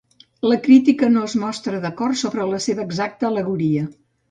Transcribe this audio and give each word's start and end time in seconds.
La 0.51 0.55
crítica 0.67 1.09
no 1.17 1.25
es 1.29 1.35
mostra 1.43 1.83
d'acord 1.85 2.19
sobre 2.23 2.49
la 2.55 2.63
seva 2.69 2.85
exacta 2.89 3.31
al·legoria. 3.33 3.87